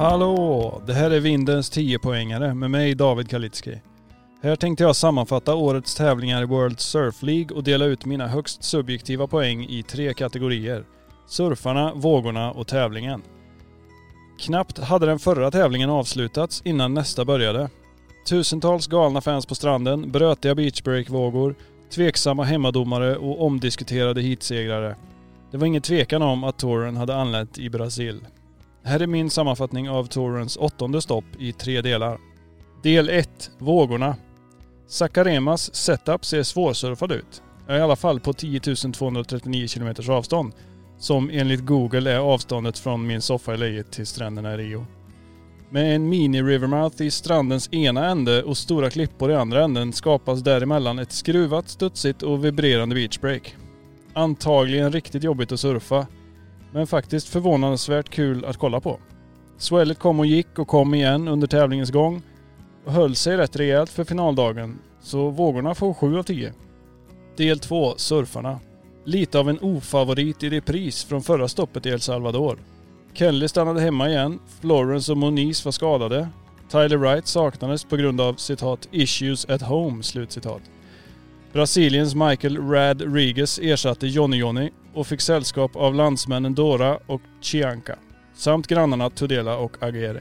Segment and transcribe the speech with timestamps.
[0.00, 0.82] Hallå!
[0.86, 3.80] Det här är Vindens 10-poängare med mig David Kalitski.
[4.42, 8.64] Här tänkte jag sammanfatta årets tävlingar i World Surf League och dela ut mina högst
[8.64, 10.84] subjektiva poäng i tre kategorier.
[11.26, 13.22] Surfarna, vågorna och tävlingen.
[14.38, 17.70] Knappt hade den förra tävlingen avslutats innan nästa började.
[18.28, 21.54] Tusentals galna fans på stranden, brötiga beachbreak-vågor,
[21.90, 24.96] tveksamma hemmadomare och omdiskuterade hitsegrare.
[25.50, 28.20] Det var ingen tvekan om att touren hade anlänt i Brasil.
[28.82, 32.18] Här är min sammanfattning av tourens åttonde stopp i tre delar.
[32.82, 33.50] Del 1.
[33.58, 34.16] Vågorna.
[34.86, 37.42] Sakaremas setup ser svårsurfad ut.
[37.68, 40.52] I alla fall på 10 239 km avstånd.
[40.98, 44.86] Som enligt Google är avståndet från min soffa i läget till stränderna i Rio.
[45.70, 50.98] Med en mini-rivermouth i strandens ena ände och stora klippor i andra änden skapas däremellan
[50.98, 53.56] ett skruvat, studsigt och vibrerande beachbreak.
[54.12, 56.06] Antagligen riktigt jobbigt att surfa,
[56.72, 58.98] men faktiskt förvånansvärt kul att kolla på.
[59.58, 62.22] Swellet kom och gick och kom igen under tävlingens gång
[62.84, 66.52] och höll sig rätt rejält för finaldagen, så vågorna får 7 av 10.
[67.36, 68.60] Del 2, surfarna.
[69.04, 72.58] Lite av en ofavorit i repris från förra stoppet i El Salvador.
[73.12, 76.28] Kelly stannade hemma igen, Florence och Moniz var skadade.
[76.70, 80.62] Tyler Wright saknades på grund av citat “issues at home” slutcitat.
[81.52, 87.96] Brasiliens Michael Rad Riges ersatte Johnny Johnny och fick sällskap av landsmännen Dora och Chianca
[88.34, 90.20] samt grannarna Tudela och Agere.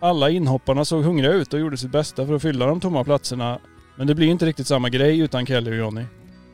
[0.00, 3.60] Alla inhopparna såg hungriga ut och gjorde sitt bästa för att fylla de tomma platserna
[3.98, 6.04] men det blir inte riktigt samma grej utan Kelly och Johnny.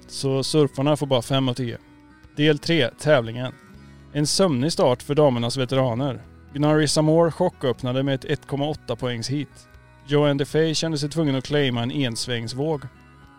[0.07, 1.79] Så surfarna får bara 5 av 10.
[2.37, 3.53] Del 3, tävlingen.
[4.13, 6.23] En sömnig start för damernas veteraner.
[6.55, 9.69] Gnarry Samore chocköppnade med ett 1,8 poängs hit.
[10.07, 12.83] Joanne DeFay kände sig tvungen att claima en ensvängsvåg.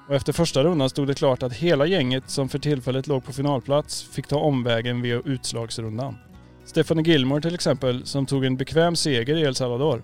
[0.07, 3.33] Och efter första rundan stod det klart att hela gänget som för tillfället låg på
[3.33, 6.17] finalplats fick ta omvägen via utslagsrundan.
[6.65, 10.03] Stephanie Gilmore till exempel, som tog en bekväm seger i El Salvador,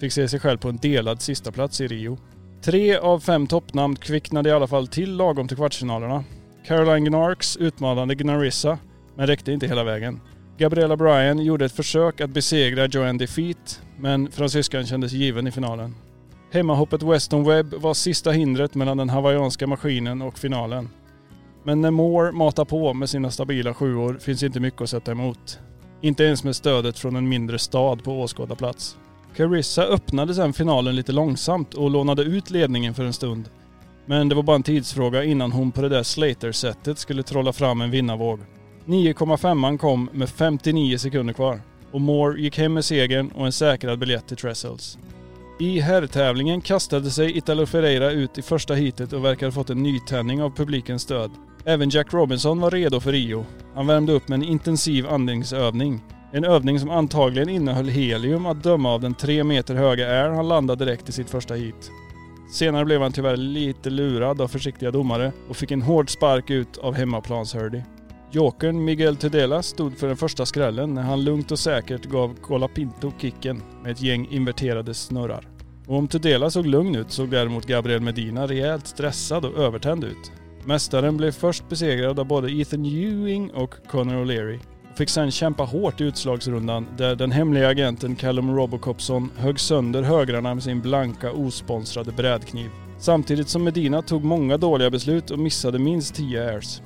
[0.00, 2.18] fick se sig själv på en delad sista plats i Rio.
[2.62, 6.24] Tre av fem toppnamn kvicknade i alla fall till lagom till kvartsfinalerna.
[6.66, 8.78] Caroline Gnarks utmanade Gnarissa,
[9.16, 10.20] men räckte inte hela vägen.
[10.58, 15.94] Gabriella Bryan gjorde ett försök att besegra Joanne Defeat, men fransyskan kändes given i finalen.
[16.52, 20.88] Hemmahoppet Weston Webb var sista hindret mellan den hawaiianska maskinen och finalen.
[21.64, 25.58] Men när Moore matar på med sina stabila sjuor finns inte mycket att sätta emot.
[26.00, 28.96] Inte ens med stödet från en mindre stad på åskådarplats.
[29.36, 33.48] Carissa öppnade sedan finalen lite långsamt och lånade ut ledningen för en stund.
[34.06, 37.80] Men det var bara en tidsfråga innan hon på det där Slater-sättet skulle trolla fram
[37.80, 38.40] en vinnarvåg.
[38.86, 41.60] 9,5 kom med 59 sekunder kvar.
[41.92, 44.98] Och Moore gick hem med segern och en säkrad biljett till Trestles.
[45.62, 49.82] I herrtävlingen kastade sig Italo Ferreira ut i första heatet och verkar ha fått en
[49.82, 51.30] nytändning av publikens stöd.
[51.64, 53.46] Även Jack Robinson var redo för Rio.
[53.74, 56.00] Han värmde upp med en intensiv andningsövning.
[56.32, 60.48] En övning som antagligen innehöll helium att döma av den tre meter höga air han
[60.48, 61.90] landade direkt i sitt första heat.
[62.52, 66.78] Senare blev han tyvärr lite lurad av försiktiga domare och fick en hård spark ut
[66.78, 67.80] av hemmaplans Hurdy.
[68.34, 73.12] Jokern Miguel Tudela stod för den första skrällen när han lugnt och säkert gav Colapinto
[73.18, 75.51] kicken med ett gäng inverterade snurrar.
[75.92, 80.32] Och om Tudela såg lugn ut såg däremot Gabriel Medina rejält stressad och övertänd ut.
[80.64, 84.58] Mästaren blev först besegrad av både Ethan Ewing och Conor O'Leary
[84.90, 90.02] och fick sedan kämpa hårt i utslagsrundan där den hemliga agenten Callum Robocopson högg sönder
[90.02, 92.70] högrarna med sin blanka osponsrade brädkniv.
[92.98, 96.82] Samtidigt som Medina tog många dåliga beslut och missade minst 10 airs.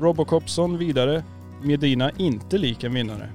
[0.00, 1.24] Robocopson vidare,
[1.62, 3.30] Medina inte lik en vinnare.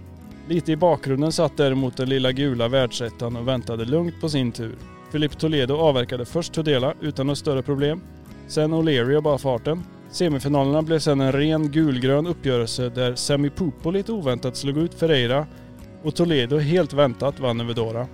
[0.48, 4.76] Lite i bakgrunden satt däremot den lilla gula världsettan och väntade lugnt på sin tur.
[5.14, 8.02] Filip Toledo avverkade först Tudela utan några större problem.
[8.48, 9.84] Sen O'Leary och bara farten.
[10.12, 15.48] Semifinalerna blev sen en ren gulgrön uppgörelse där Sami Pupo lite oväntat slog ut Ferreira
[16.04, 18.08] och Toledo helt väntat vann över Dora.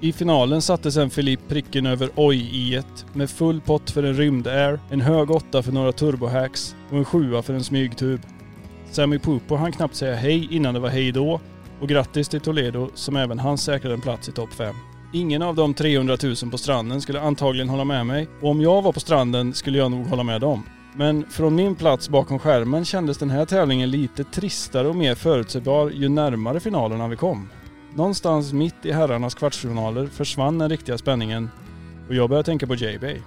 [0.00, 4.14] I finalen satte sen Filip pricken över oj i ett med full pott för en
[4.14, 8.20] rymd-air, en hög åtta för några turbohacks och en sjua för en smygtub.
[8.90, 11.40] Sami Pupo hann knappt säga hej innan det var hej då
[11.80, 14.74] och grattis till Toledo som även han säkrade en plats i topp 5.
[15.12, 18.82] Ingen av de 300 000 på stranden skulle antagligen hålla med mig och om jag
[18.82, 20.62] var på stranden skulle jag nog hålla med dem.
[20.94, 25.90] Men från min plats bakom skärmen kändes den här tävlingen lite tristare och mer förutsägbar
[25.90, 27.48] ju närmare finalerna vi kom.
[27.94, 31.50] Någonstans mitt i herrarnas kvartsfinaler försvann den riktiga spänningen
[32.08, 33.20] och jag började tänka på J-Bay.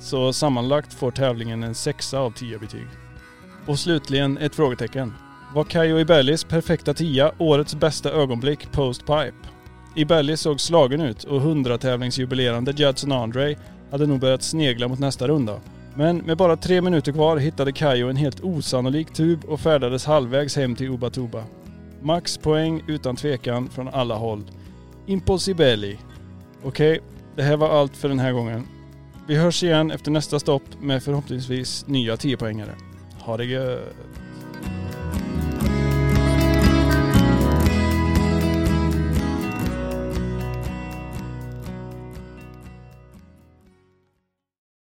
[0.00, 2.86] Så sammanlagt får tävlingen en sexa av 10 betyg.
[3.66, 5.14] Och slutligen ett frågetecken.
[5.54, 9.48] Var Kayo Ibellis perfekta tia årets bästa ögonblick post-pipe?
[9.94, 13.56] Ibelli såg slagen ut och 100-tävlingsjubilerande Judson Andre
[13.90, 15.60] hade nog börjat snegla mot nästa runda.
[15.94, 20.56] Men med bara tre minuter kvar hittade Kayo en helt osannolik tub och färdades halvvägs
[20.56, 21.44] hem till Ubatuba.
[22.02, 24.42] Max poäng utan tvekan från alla håll.
[25.06, 25.98] Impossibelli.
[26.62, 27.00] Okej,
[27.36, 28.66] det här var allt för den här gången.
[29.28, 32.72] Vi hörs igen efter nästa stopp med förhoppningsvis nya 10-poängare.
[33.20, 33.94] Ha det gött!